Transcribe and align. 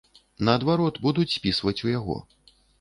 Наадварот, 0.49 0.97
будуць 1.05 1.27
спісваць 1.37 1.77
у 1.85 1.95
яго. 1.99 2.21